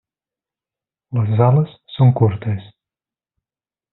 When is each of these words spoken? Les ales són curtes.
Les 1.17 1.43
ales 1.49 1.75
són 1.97 2.15
curtes. 2.21 2.65